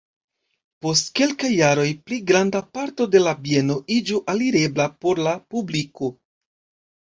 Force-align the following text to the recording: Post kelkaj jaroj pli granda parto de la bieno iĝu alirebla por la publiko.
Post 0.85 1.09
kelkaj 1.19 1.51
jaroj 1.55 1.85
pli 2.07 2.17
granda 2.31 2.61
parto 2.77 3.07
de 3.17 3.21
la 3.25 3.35
bieno 3.45 3.77
iĝu 3.97 4.23
alirebla 4.35 4.89
por 5.07 5.23
la 5.29 5.37
publiko. 5.55 6.11